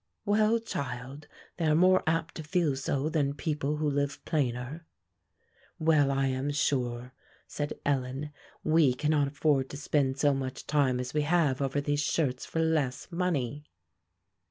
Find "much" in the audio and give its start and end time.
10.33-10.65